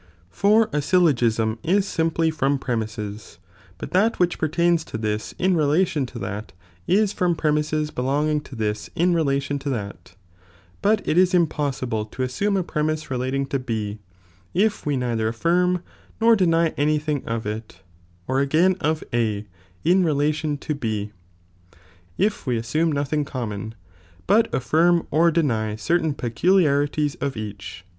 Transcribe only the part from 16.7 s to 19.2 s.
any thing of it, or again of